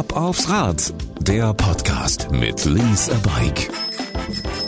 Ab 0.00 0.16
aufs 0.16 0.48
Rad, 0.48 0.94
der 1.20 1.52
Podcast 1.52 2.30
mit 2.30 2.64
Lease 2.64 3.12
a 3.12 3.18
Bike 3.18 3.68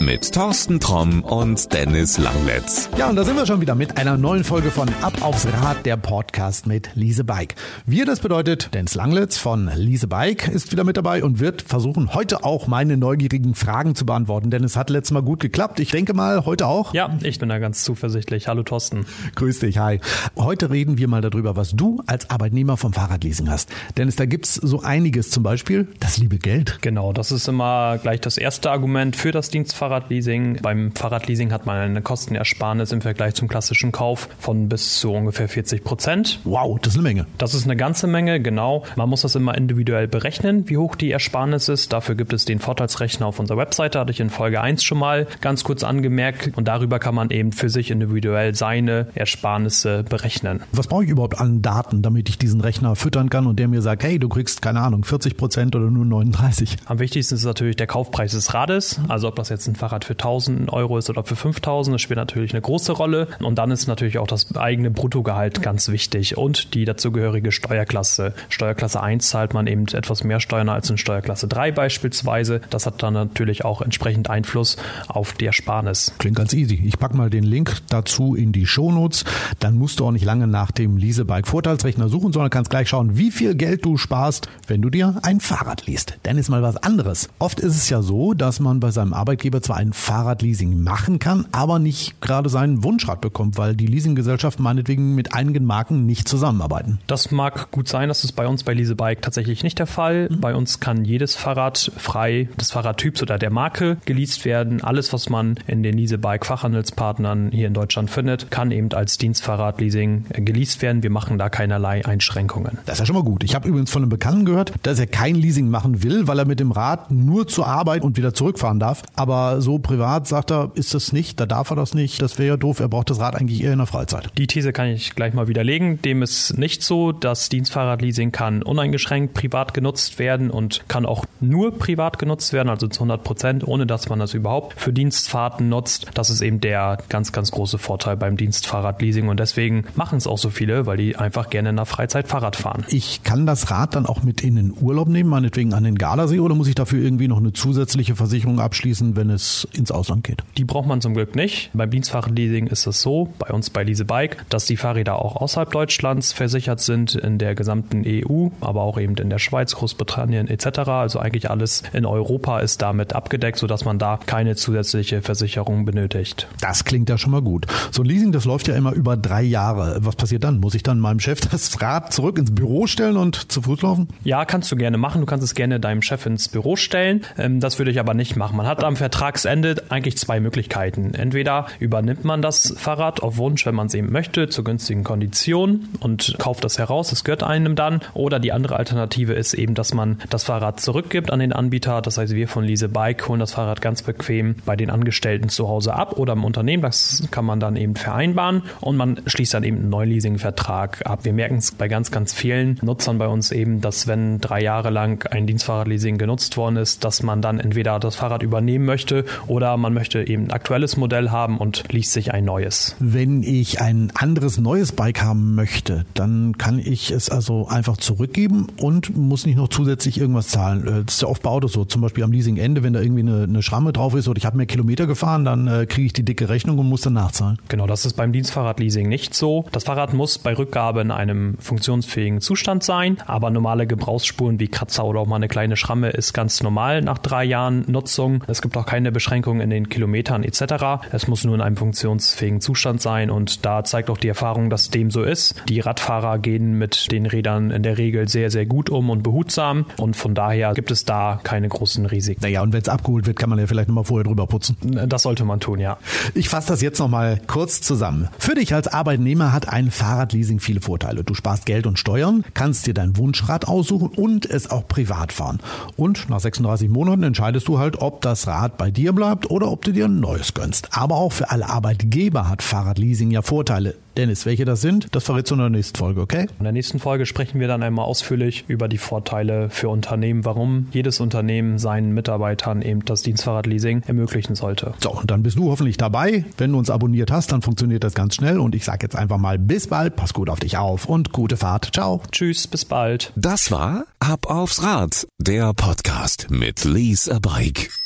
mit 0.05 0.35
Thorsten 0.35 0.81
Tromm 0.81 1.23
und 1.23 1.73
Dennis 1.73 2.19
Langletz. 2.19 2.91
Ja, 2.99 3.09
und 3.09 3.15
da 3.15 3.25
sind 3.25 3.37
wir 3.37 3.47
schon 3.47 3.61
wieder 3.61 3.77
mit 3.77 3.99
einer 3.99 4.17
neuen 4.17 4.43
Folge 4.43 4.73
von 4.73 4.89
Ab 5.01 5.23
aufs 5.23 5.47
Rad, 5.47 5.87
der 5.87 5.97
Podcast 5.97 6.67
mit 6.67 6.91
Lise 6.95 7.23
Bike. 7.23 7.55
Wir, 7.87 8.05
das 8.05 8.19
bedeutet, 8.19 8.75
Dennis 8.75 8.97
Langletz 8.97 9.39
von 9.39 9.71
Lise 9.77 10.09
Bike 10.09 10.49
ist 10.49 10.73
wieder 10.73 10.83
mit 10.83 10.97
dabei 10.97 11.23
und 11.23 11.39
wird 11.39 11.63
versuchen, 11.63 12.15
heute 12.15 12.43
auch 12.43 12.67
meine 12.67 12.97
neugierigen 12.97 13.55
Fragen 13.55 13.95
zu 13.95 14.05
beantworten. 14.05 14.51
Denn 14.51 14.65
es 14.65 14.77
hat 14.77 14.91
letztes 14.91 15.13
Mal 15.13 15.23
gut 15.23 15.39
geklappt. 15.39 15.79
Ich 15.79 15.93
denke 15.93 16.15
mal, 16.15 16.45
heute 16.47 16.67
auch. 16.67 16.93
Ja, 16.95 17.17
ich 17.23 17.39
bin 17.39 17.49
da 17.49 17.59
ganz 17.59 17.85
zuversichtlich. 17.85 18.49
Hallo 18.49 18.65
Thorsten. 18.65 19.07
Grüß 19.37 19.61
dich, 19.61 19.79
hi. 19.79 20.01
Heute 20.37 20.71
reden 20.71 20.99
wir 20.99 21.07
mal 21.07 21.21
darüber, 21.21 21.55
was 21.55 21.71
du 21.71 22.03
als 22.07 22.29
Arbeitnehmer 22.29 22.77
vom 22.77 22.93
Fahrradleasing 22.93 23.49
hast. 23.49 23.71
Dennis, 23.97 24.17
da 24.17 24.27
gibt's 24.27 24.55
so 24.55 24.83
einiges, 24.83 25.31
zum 25.31 25.45
Beispiel 25.45 25.87
das 26.01 26.19
liebe 26.19 26.39
Geld. 26.39 26.79
Genau, 26.81 27.13
das 27.13 27.31
ist 27.31 27.47
immer 27.47 27.99
gleich 27.99 28.21
das 28.21 28.37
erste 28.37 28.71
Argument 28.73 29.15
für 29.15 29.31
das 29.31 29.49
Dienstfahrrad 29.49 29.92
Fahrradleasing. 29.93 30.61
Beim 30.63 30.93
Fahrradleasing 30.93 31.53
hat 31.53 31.67
man 31.67 31.77
eine 31.77 32.01
Kostenersparnis 32.01 32.93
im 32.93 33.03
Vergleich 33.03 33.35
zum 33.35 33.47
klassischen 33.47 33.93
Kauf 33.93 34.27
von 34.39 34.71
bis 34.71 35.01
zu 35.01 35.13
ungefähr 35.13 35.51
40 35.51 35.85
Prozent. 35.85 36.41
Wow, 36.45 36.79
das 36.81 36.95
ist 36.95 36.99
eine 36.99 37.03
Menge. 37.03 37.27
Das 37.37 37.53
ist 37.53 37.65
eine 37.65 37.77
ganze 37.77 38.07
Menge, 38.07 38.41
genau. 38.41 38.85
Man 38.97 39.11
muss 39.11 39.21
das 39.21 39.35
immer 39.35 39.55
individuell 39.55 40.09
berechnen, 40.09 40.67
wie 40.71 40.79
hoch 40.79 40.97
die 40.97 41.11
Ersparnis 41.11 41.69
ist. 41.69 41.93
Dafür 41.93 42.15
gibt 42.15 42.33
es 42.33 42.47
den 42.47 42.59
Vorteilsrechner 42.59 43.27
auf 43.27 43.39
unserer 43.39 43.59
Webseite, 43.59 44.01
hatte 44.01 44.13
ich 44.13 44.21
in 44.21 44.31
Folge 44.31 44.63
1 44.63 44.83
schon 44.83 44.97
mal 44.97 45.27
ganz 45.43 45.63
kurz 45.63 45.85
angemerkt. 45.85 46.53
Und 46.57 46.69
darüber 46.69 46.99
kann 46.99 47.15
man 47.15 47.29
eben 47.29 47.53
für 47.53 47.69
sich 47.69 47.91
individuell 47.91 48.55
seine 48.55 49.09
Ersparnisse 49.15 50.05
berechnen. 50.05 50.63
Was 50.73 50.87
brauche 50.87 51.05
ich 51.05 51.11
überhaupt 51.11 51.39
an 51.39 51.61
Daten, 51.61 52.01
damit 52.01 52.31
ich 52.31 52.39
diesen 52.39 52.63
Rechner 52.63 52.97
füttern 52.97 53.29
kann 53.29 53.47
und 53.47 53.59
der 53.59 53.69
mir 53.69 53.83
sagt, 53.83 54.05
hey, 54.05 54.19
du 54.19 54.31
kriegst, 54.31 54.63
keine 54.63 54.81
Ahnung, 54.81 55.05
40 55.05 55.37
Prozent 55.37 55.77
oder 55.77 55.91
nur 55.91 56.07
39? 56.07 56.79
Am 56.87 56.99
wichtigsten 56.99 57.35
ist 57.35 57.45
natürlich 57.45 57.77
der 57.77 57.87
Kaufpreis 57.87 58.33
des 58.33 58.55
Rades. 58.55 58.99
Also 59.09 59.29
ob 59.29 59.37
das 59.37 59.51
jetzt 59.51 59.69
ein 59.69 59.72
Fahrrad 59.75 60.05
für 60.05 60.15
1000 60.15 60.73
Euro 60.73 60.99
ist 60.99 61.11
oder 61.11 61.25
für 61.25 61.37
5000, 61.37 61.95
das 61.95 62.03
spielt 62.03 62.19
natürlich 62.19 62.53
eine 62.53 62.61
große 62.61 62.93
Rolle. 62.93 63.29
Und 63.41 63.57
dann 63.57 63.71
ist 63.71 63.87
natürlich 63.87 64.19
auch 64.19 64.27
das 64.27 64.55
eigene 64.57 64.91
Bruttogehalt 64.91 65.63
ganz 65.63 65.89
wichtig 65.89 66.37
und 66.37 66.75
die 66.75 66.85
dazugehörige 66.85 67.53
Steuerklasse. 67.53 68.35
Steuerklasse 68.49 69.03
1 69.03 69.29
zahlt 69.29 69.55
man 69.55 69.67
eben 69.67 69.87
etwas 69.89 70.25
mehr 70.25 70.41
Steuern 70.41 70.69
als 70.69 70.91
in 70.91 70.99
Steuerklasse 70.99 71.49
3 71.49 71.73
beispielsweise. 71.73 72.61
Das 72.71 72.87
hat 72.87 73.03
dann 73.03 73.15
natürlich 73.15 73.65
auch 73.65 73.83
entsprechend 73.83 74.31
Einfluss 74.31 74.77
auf 75.09 75.33
die 75.33 75.47
Ersparnis. 75.47 76.13
Klingt 76.19 76.37
ganz 76.37 76.53
easy. 76.53 76.81
Ich 76.85 76.99
packe 76.99 77.17
mal 77.17 77.31
den 77.31 77.45
Link 77.45 77.79
dazu 77.89 78.35
in 78.35 78.53
die 78.53 78.67
Shownotes. 78.67 79.25
Dann 79.59 79.77
musst 79.77 80.01
du 80.01 80.07
auch 80.07 80.13
nicht 80.13 80.25
lange 80.25 80.47
nach 80.47 80.71
dem 80.71 80.97
Leasebike 80.97 81.49
Vorteilsrechner 81.49 82.09
suchen, 82.09 82.33
sondern 82.33 82.51
kannst 82.51 82.71
gleich 82.71 82.89
schauen, 82.89 83.17
wie 83.17 83.31
viel 83.31 83.55
Geld 83.55 83.85
du 83.85 83.97
sparst, 83.97 84.49
wenn 84.67 84.83
du 84.83 84.91
dir 84.91 85.19
ein 85.23 85.41
Fahrrad 85.41 85.87
liest. 85.87 86.19
Denn 86.25 86.39
ist 86.39 86.49
mal 86.49 86.63
was 86.63 86.77
anderes. 86.77 87.29
Oft 87.39 87.61
ist 87.61 87.77
es 87.77 87.89
ja 87.89 88.03
so, 88.03 88.35
dass 88.35 88.61
man 88.61 88.81
bei 88.81 88.91
seinem 88.91 89.13
Arbeitgeber 89.13 89.62
zwar 89.63 89.77
ein 89.77 89.93
Fahrradleasing 89.93 90.83
machen 90.83 91.19
kann, 91.19 91.47
aber 91.53 91.79
nicht 91.79 92.21
gerade 92.21 92.49
seinen 92.49 92.85
Wunschrad 92.85 93.21
bekommt, 93.21 93.59
weil 93.59 93.75
die 93.75 93.87
Leasinggesellschaften 93.87 94.63
meinetwegen 94.63 95.15
mit 95.15 95.35
einigen 95.35 95.65
Marken 95.65 96.07
nicht 96.07 96.29
zusammenarbeiten. 96.29 96.99
Das 97.07 97.31
mag 97.31 97.71
gut 97.71 97.89
sein, 97.89 98.09
das 98.09 98.25
ist 98.25 98.33
bei 98.33 98.47
uns 98.47 98.63
bei 98.63 98.75
Leasebike 98.75 99.21
tatsächlich 99.21 99.63
nicht 99.63 99.79
der 99.79 99.87
Fall. 99.87 100.29
Mhm. 100.31 100.41
Bei 100.41 100.55
uns 100.55 100.81
kann 100.81 101.05
jedes 101.05 101.35
Fahrrad 101.35 101.93
frei 101.97 102.49
des 102.61 102.71
Fahrradtyps 102.71 103.23
oder 103.23 103.39
der 103.39 103.51
Marke 103.51 103.99
geleast 104.05 104.45
werden. 104.45 104.83
Alles, 104.83 105.13
was 105.13 105.29
man 105.29 105.57
in 105.67 105.83
den 105.83 105.97
Leasebike 105.97 106.45
Fachhandelspartnern 106.45 107.51
hier 107.53 107.67
in 107.67 107.75
Deutschland 107.75 108.11
findet, 108.11 108.51
kann 108.51 108.71
eben 108.71 108.93
als 108.93 109.19
Dienstfahrradleasing 109.19 110.25
geleast 110.31 110.83
werden. 110.83 111.03
Wir 111.03 111.11
machen 111.11 111.39
da 111.39 111.49
keinerlei 111.49 112.05
Einschränkungen. 112.05 112.79
Das 112.87 112.95
ist 112.95 113.01
ja 113.01 113.07
schon 113.07 113.17
mal 113.17 113.25
gut. 113.25 113.45
Ich 113.45 113.55
habe 113.55 113.69
übrigens 113.69 113.91
von 113.91 114.03
einem 114.03 114.11
Bekannten 114.11 114.45
gehört, 114.45 114.73
dass 114.83 114.99
er 114.99 115.07
kein 115.07 115.35
Leasing 115.35 115.69
machen 115.69 116.03
will, 116.03 116.27
weil 116.27 116.39
er 116.39 116.45
mit 116.45 116.61
dem 116.61 116.73
Rad 116.73 117.11
nur 117.11 117.47
zur 117.47 117.67
Arbeit 117.67 118.03
und 118.03 118.17
wieder 118.17 118.35
zurückfahren 118.35 118.79
darf. 118.81 119.03
Aber 119.15 119.52
so 119.61 119.79
privat 119.79 120.27
sagt 120.27 120.51
er, 120.51 120.71
ist 120.75 120.95
das 120.95 121.13
nicht, 121.13 121.41
da 121.41 121.47
darf 121.47 121.71
er 121.71 121.77
das 121.77 121.95
nicht, 121.95 122.23
das 122.23 122.39
wäre 122.39 122.49
ja 122.49 122.57
doof, 122.57 122.81
er 122.81 122.89
braucht 122.89 123.11
das 123.11 123.21
Rad 123.21 123.35
eigentlich 123.35 123.63
eher 123.63 123.73
in 123.73 123.79
der 123.79 123.87
Freizeit. 123.87 124.31
Die 124.39 124.47
These 124.47 124.73
kann 124.73 124.89
ich 124.89 125.15
gleich 125.15 125.35
mal 125.35 125.49
widerlegen. 125.49 126.01
Dem 126.03 126.23
ist 126.23 126.59
nicht 126.59 126.83
so. 126.83 127.13
Das 127.13 127.49
Dienstfahrradleasing 127.49 128.33
kann 128.33 128.63
uneingeschränkt 128.63 129.35
privat 129.35 129.75
genutzt 129.75 130.19
werden 130.19 130.51
und 130.51 130.85
kann 130.89 131.07
auch 131.07 131.25
nur 131.41 131.79
privat 131.79 132.19
genutzt 132.19 132.53
werden, 132.53 132.69
also 132.69 132.89
zu 132.89 133.01
100 133.01 133.25
Prozent, 133.25 133.67
ohne 133.67 133.87
dass 133.87 134.09
man 134.09 134.19
das 134.19 134.35
überhaupt 134.35 134.81
für 134.81 134.93
Dienstfahrten 134.93 135.69
nutzt. 135.69 136.07
Das 136.15 136.31
ist 136.31 136.41
eben 136.41 136.61
der 136.61 136.99
ganz, 137.09 137.33
ganz 137.33 137.51
große 137.51 137.79
Vorteil 137.79 138.17
beim 138.17 138.37
Dienstfahrradleasing 138.37 139.29
und 139.29 139.41
deswegen 139.41 139.85
machen 139.95 140.19
es 140.19 140.27
auch 140.27 140.39
so 140.39 140.51
viele, 140.51 140.87
weil 140.87 140.97
die 140.97 141.17
einfach 141.17 141.51
gerne 141.51 141.71
in 141.71 141.77
der 141.77 141.87
Freizeit 141.87 142.29
Fahrrad 142.29 142.57
fahren. 142.57 142.85
Ich 142.89 143.23
kann 143.23 143.47
das 143.47 143.71
Rad 143.71 143.95
dann 143.95 144.07
auch 144.07 144.23
mit 144.23 144.43
in 144.43 144.57
den 144.57 144.73
Urlaub 144.81 145.09
nehmen, 145.09 145.31
meinetwegen 145.31 145.75
an 145.75 145.85
den 145.85 145.97
Gardasee 145.97 146.41
oder 146.41 146.55
muss 146.55 146.69
ich 146.69 146.75
dafür 146.75 147.03
irgendwie 147.03 147.29
noch 147.29 147.39
eine 147.39 147.53
zusätzliche 147.53 148.17
Versicherung 148.17 148.61
abschließen, 148.61 149.17
wenn 149.17 149.31
es 149.31 149.42
ins 149.73 149.91
Ausland 149.91 150.25
geht? 150.25 150.43
Die 150.57 150.65
braucht 150.65 150.87
man 150.87 151.01
zum 151.01 151.15
Glück 151.15 151.35
nicht. 151.35 151.71
Beim 151.73 151.91
Dienstfahrradleasing 151.91 152.67
ist 152.67 152.87
es 152.87 153.01
so, 153.01 153.29
bei 153.39 153.49
uns 153.49 153.71
bei 153.71 153.83
Lease 153.83 154.05
Bike, 154.05 154.45
dass 154.49 154.67
die 154.67 154.77
Fahrräder 154.77 155.17
auch 155.17 155.37
außerhalb 155.37 155.71
Deutschlands 155.71 156.33
versichert 156.33 156.81
sind, 156.81 157.15
in 157.15 157.39
der 157.39 157.55
gesamten 157.55 158.05
EU, 158.07 158.49
aber 158.61 158.83
auch 158.83 158.99
eben 158.99 159.17
in 159.17 159.31
der 159.31 159.39
Schweiz, 159.39 159.75
Großbritannien 159.75 160.49
etc. 160.49 160.79
Also 160.89 161.19
eigentlich 161.19 161.51
alles 161.51 161.83
in 161.93 162.07
Europa 162.07 162.61
ist 162.61 162.83
damit 162.83 163.15
abgedeckt, 163.15 163.59
sodass 163.59 163.85
man 163.85 163.99
da 163.99 164.19
keine 164.25 164.57
zusätzliche 164.57 165.23
Versicherung 165.23 165.85
benötigt. 165.85 166.49
Das 166.61 166.85
klingt 166.85 167.09
ja 167.09 167.19
schon 167.19 167.33
mal 167.33 167.43
gut. 167.43 167.67
So 167.91 168.03
ein 168.03 168.07
Leasing, 168.07 168.33
das 168.33 168.45
läuft 168.45 168.69
ja 168.69 168.77
immer 168.77 168.93
über 168.93 169.17
drei 169.17 169.43
Jahre. 169.43 169.99
Was 170.01 170.17
passiert 170.17 170.45
dann? 170.45 170.59
Muss 170.59 170.75
ich 170.75 170.83
dann 170.83 171.01
meinem 171.01 171.21
Chef 171.21 171.41
das 171.51 171.81
Rad 171.81 172.13
zurück 172.13 172.39
ins 172.39 172.55
Büro 172.55 172.87
stellen 172.87 173.17
und 173.17 173.51
zu 173.51 173.63
Fuß 173.63 173.83
laufen? 173.83 174.09
Ja, 174.25 174.45
kannst 174.45 174.71
du 174.73 174.77
gerne 174.77 174.99
machen. 174.99 175.21
Du 175.21 175.27
kannst 175.27 175.45
es 175.45 175.55
gerne 175.55 175.81
deinem 175.81 176.03
Chef 176.03 176.27
ins 176.27 176.49
Büro 176.49 176.77
stellen. 176.77 177.23
Ähm, 177.39 177.61
das 177.61 177.79
würde 177.79 177.91
ich 177.91 178.01
aber 178.01 178.15
nicht 178.15 178.37
machen. 178.37 178.57
Man 178.57 178.67
hat 178.67 178.85
am 178.85 178.97
Vertragsende 179.33 179.83
eigentlich 179.89 180.19
zwei 180.19 180.41
Möglichkeiten. 180.41 181.15
Entweder 181.15 181.67
übernimmt 181.81 182.25
man 182.25 182.43
das 182.43 182.75
Fahrrad 182.77 183.23
auf 183.23 183.39
Wunsch, 183.39 183.65
wenn 183.65 183.75
man 183.75 183.87
es 183.87 183.95
eben 183.95 184.13
möchte, 184.13 184.49
zu 184.49 184.63
günstigen 184.63 185.05
Konditionen 185.05 185.89
und 186.01 186.37
kauft 186.39 186.65
das 186.65 186.79
heraus, 186.79 187.13
es 187.13 187.25
gehört 187.25 187.43
einem 187.43 187.75
dann. 187.75 188.01
Oder 188.13 188.39
die 188.39 188.53
andere 188.53 188.77
Alternative 188.77 189.33
ist 189.33 189.55
eben, 189.55 189.75
dass 189.75 189.95
man 189.95 190.19
das 190.29 190.45
Fahrrad 190.45 190.81
zurückgibt 190.81 191.31
an 191.31 191.41
den 191.41 191.53
Anbieter. 191.53 192.03
Das 192.03 192.19
heißt, 192.19 192.35
wir 192.35 192.47
von 192.47 192.65
Lease 192.65 192.89
Bike 192.91 193.27
holen 193.27 193.41
das 193.41 193.53
Fahrrad 193.53 193.81
ganz 193.81 194.03
bequem 194.03 194.57
bei 194.67 194.77
den 194.77 194.91
Angestellten 194.91 195.49
zu 195.49 195.67
Hause 195.67 195.95
ab 195.95 196.19
oder 196.19 196.35
im 196.35 196.45
Unternehmen. 196.45 196.83
Das 196.83 197.27
kann 197.31 197.47
man 197.47 197.59
dann 197.59 197.77
eben 197.77 197.97
vereinbaren 197.97 198.63
und 198.81 198.97
man 198.97 199.23
schließt 199.27 199.55
dann 199.55 199.65
eben 199.65 199.79
einen 199.79 199.91
neuen 199.91 200.11
Leasingvertrag 200.11 201.07
ab. 201.07 201.21
Wir 201.23 201.33
merken 201.33 201.57
es 201.57 201.73
bei 201.73 201.89
ganz, 201.89 202.11
ganz 202.11 202.35
vielen 202.35 202.79
Nutzern 202.83 203.19
bei 203.19 203.29
uns 203.29 203.51
eben, 203.51 203.81
dass 203.81 204.07
wenn 204.07 204.41
drei 204.41 204.61
Jahre 204.61 204.91
lang 204.91 205.27
ein 205.31 205.47
Dienstfahrradleasing 205.47 206.19
genutzt 206.19 206.59
worden 206.59 206.77
ist, 206.77 207.05
dass 207.05 207.23
man 207.23 207.41
dann 207.41 207.61
entweder 207.61 207.99
das 207.99 208.17
Fahrrad 208.17 208.43
übernehmen 208.43 208.85
möchte 208.85 209.22
oder 209.47 209.77
man 209.77 209.95
möchte 209.95 210.27
eben 210.27 210.45
ein 210.45 210.51
aktuelles 210.51 210.97
Modell 210.97 211.31
haben 211.31 211.59
und 211.59 211.85
liest 211.93 212.13
sich 212.13 212.33
ein 212.33 212.45
neues. 212.45 212.97
Wenn 212.99 213.43
ich 213.43 213.81
ein 213.81 214.13
anderes 214.15 214.59
neues 214.59 214.93
Bike 214.93 215.23
haben 215.23 215.55
möchte, 215.55 216.05
dann 216.15 216.59
kann 216.59 216.79
ich 216.79 217.11
es 217.11 217.31
also 217.31 217.67
einfach 217.69 217.97
zurückgeben 217.97 218.67
und 218.77 219.17
muss 219.17 219.47
nicht 219.47 219.57
noch 219.57 219.69
zusätzlich 219.69 220.19
irgendwas 220.19 220.49
zahlen. 220.49 220.87
Äh, 220.87 221.05
das 221.05 221.15
ist 221.15 221.23
ja 221.23 221.29
oft 221.29 221.43
bei 221.43 221.51
Autos 221.51 221.73
so, 221.73 221.85
zum 221.85 222.03
Beispiel 222.03 222.25
am 222.25 222.33
Leasingende, 222.33 222.83
wenn 222.83 222.93
da 222.93 223.01
irgendwie 223.01 223.23
eine, 223.23 223.45
eine 223.45 223.63
Schramme 223.63 223.93
drauf 223.93 224.15
ist 224.15 224.29
oder 224.29 224.39
ich 224.39 224.47
habe 224.47 224.57
mehr 224.57 224.67
Kilometer 224.67 225.07
gefahren, 225.07 225.45
dann 225.45 225.67
äh, 225.67 225.87
kriege 225.87 226.07
ich 226.07 226.13
die 226.13 226.25
dicke 226.25 226.49
Rechnung 226.49 226.79
und 226.79 226.89
muss 226.89 227.03
dann 227.03 227.15
nachzahlen. 227.15 227.59
Genau, 227.69 227.87
das 227.87 228.05
ist 228.07 228.15
beim 228.15 228.33
Dienstfahrradleasing 228.33 229.09
nicht 229.09 229.35
so. 229.35 229.65
Das 229.73 229.85
Fahrrad 229.85 230.15
muss 230.15 230.39
bei 230.39 230.57
Rückgabe 230.57 231.01
in 231.01 231.11
einem 231.11 231.57
funktionsfähigen 231.59 232.41
Zustand 232.41 232.83
sein, 232.83 233.19
aber 233.27 233.51
normale 233.51 233.87
Gebrauchsspuren 233.87 234.61
wie 234.61 234.69
Kratzer 234.69 235.05
oder 235.05 235.21
auch 235.21 235.27
mal 235.27 235.37
eine 235.37 235.49
kleine 235.49 235.77
Schramme 235.77 236.11
ist 236.11 236.33
ganz 236.33 236.63
normal 236.63 237.03
nach 237.03 237.19
drei 237.19 237.45
Jahren 237.45 237.85
Nutzung. 237.89 238.45
Es 238.47 238.63
gibt 238.63 238.77
auch 238.77 238.87
keine 238.87 239.12
Beschränkungen 239.13 239.61
in 239.61 239.71
den 239.71 239.89
Kilometern 239.89 240.43
etc. 240.45 241.05
Es 241.13 241.29
muss 241.29 241.45
nur 241.45 241.55
in 241.55 241.61
einem 241.61 241.77
funktionsfähigen 241.77 242.61
Zustand 242.61 243.01
sein 243.01 243.31
und 243.31 243.65
da 243.65 243.85
zeigt 243.85 244.11
auch 244.11 244.19
die 244.19 244.29
Erfahrung, 244.29 244.71
dass 244.71 244.91
dem 244.91 245.11
so 245.11 245.23
ist. 245.23 245.55
Die 245.69 245.81
Radfahrer 245.81 246.39
gehen 246.39 246.79
mit 246.79 247.13
den 247.13 247.27
Rädern 247.27 247.71
in 247.71 247.83
der 247.83 247.99
Regel 247.99 248.29
sehr, 248.29 248.51
sehr 248.51 248.67
gut 248.67 248.91
um 248.91 249.11
und 249.11 249.23
behutsam 249.23 249.87
und 249.99 250.17
von 250.17 250.35
daher 250.35 250.75
gibt 250.75 250.91
es 250.91 251.05
da 251.05 251.41
keine 251.43 251.69
großen 251.69 252.07
Risiken. 252.07 252.41
Naja, 252.43 252.63
und 252.63 252.73
wenn 252.73 252.83
es 252.83 252.89
abgeholt 252.89 253.27
wird, 253.27 253.39
kann 253.39 253.51
man 253.51 253.59
ja 253.59 253.67
vielleicht 253.67 253.89
nochmal 253.89 254.05
vorher 254.05 254.25
drüber 254.25 254.47
putzen. 254.47 254.77
Das 255.07 255.23
sollte 255.23 255.45
man 255.45 255.61
tun, 255.61 255.79
ja. 255.79 255.99
Ich 256.35 256.49
fasse 256.49 256.69
das 256.69 256.81
jetzt 256.81 256.99
nochmal 256.99 257.41
kurz 257.47 257.81
zusammen. 257.81 258.29
Für 258.39 258.55
dich 258.55 258.75
als 258.75 258.89
Arbeitnehmer 258.89 259.53
hat 259.53 259.69
ein 259.69 259.91
Fahrradleasing 259.91 260.61
viele 260.61 260.81
Vorteile. 260.81 261.25
Du 261.25 261.35
sparst 261.35 261.67
Geld 261.67 261.87
und 261.87 261.99
Steuern, 261.99 262.45
kannst 262.55 262.87
dir 262.87 262.95
dein 262.95 263.17
Wunschrad 263.17 263.69
aussuchen 263.69 264.09
und 264.09 264.47
es 264.47 264.71
auch 264.71 264.87
privat 264.87 265.33
fahren. 265.33 265.59
Und 265.97 266.29
nach 266.31 266.41
36 266.41 266.89
Monaten 266.89 267.23
entscheidest 267.23 267.69
du 267.69 267.79
halt, 267.79 268.01
ob 268.01 268.21
das 268.21 268.47
Rad 268.47 268.79
bei 268.79 268.91
dir 268.91 269.02
dir 269.03 269.13
bleibt 269.13 269.51
oder 269.51 269.71
ob 269.71 269.85
du 269.85 269.93
dir 269.93 270.05
ein 270.05 270.21
neues 270.21 270.55
gönnst. 270.55 270.89
Aber 270.93 271.17
auch 271.17 271.33
für 271.33 271.51
alle 271.51 271.69
Arbeitgeber 271.69 272.49
hat 272.49 272.63
Fahrradleasing 272.63 273.33
ja 273.33 273.43
Vorteile. 273.43 273.97
Dennis, 274.17 274.45
welche 274.45 274.65
das 274.65 274.83
sind, 274.83 275.09
das 275.13 275.25
verrätst 275.25 275.51
du 275.51 275.55
in 275.55 275.61
der 275.61 275.71
nächsten 275.71 275.97
Folge, 275.97 276.21
okay? 276.21 276.47
In 276.59 276.65
der 276.65 276.73
nächsten 276.73 276.99
Folge 276.99 277.25
sprechen 277.25 277.61
wir 277.61 277.67
dann 277.67 277.83
einmal 277.83 278.05
ausführlich 278.05 278.65
über 278.69 278.87
die 278.87 278.99
Vorteile 278.99 279.71
für 279.71 279.89
Unternehmen, 279.89 280.45
warum 280.45 280.89
jedes 280.93 281.19
Unternehmen 281.19 281.79
seinen 281.79 282.13
Mitarbeitern 282.13 282.83
eben 282.83 283.05
das 283.05 283.23
Dienstfahrradleasing 283.23 284.03
ermöglichen 284.07 284.55
sollte. 284.55 284.93
So, 284.99 285.13
und 285.13 285.31
dann 285.31 285.43
bist 285.43 285.57
du 285.57 285.71
hoffentlich 285.71 285.97
dabei. 285.97 286.45
Wenn 286.59 286.73
du 286.73 286.79
uns 286.79 286.91
abonniert 286.91 287.31
hast, 287.31 287.53
dann 287.53 287.63
funktioniert 287.63 288.05
das 288.05 288.15
ganz 288.15 288.35
schnell 288.35 288.61
und 288.61 288.75
ich 288.75 288.85
sage 288.85 289.01
jetzt 289.03 289.17
einfach 289.17 289.39
mal 289.39 289.59
bis 289.59 289.87
bald, 289.87 290.15
pass 290.15 290.35
gut 290.35 290.51
auf 290.51 290.61
dich 290.61 290.77
auf 290.77 291.07
und 291.07 291.33
gute 291.33 291.57
Fahrt. 291.57 291.91
Ciao. 291.95 292.21
Tschüss, 292.31 292.67
bis 292.67 292.85
bald. 292.85 293.33
Das 293.35 293.71
war 293.71 294.05
Ab 294.21 294.47
aufs 294.47 294.85
Rad, 294.85 295.27
der 295.39 295.73
Podcast 295.73 296.49
mit 296.51 296.85
Lease 296.85 297.35
a 297.35 297.39
Bike. 297.41 298.02